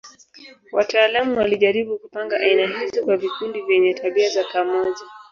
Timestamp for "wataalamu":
0.71-1.37